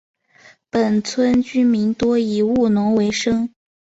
[0.71, 3.53] 本村居民多以务农为生。